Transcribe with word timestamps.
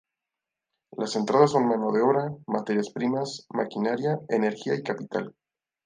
Las 0.97 1.15
entradas 1.15 1.51
son 1.51 1.67
mano 1.67 1.91
de 1.91 2.01
obra, 2.01 2.35
materias 2.47 2.89
primas, 2.89 3.45
maquinaria, 3.51 4.19
energía 4.29 4.73
y 4.73 4.81
capital. 4.81 5.35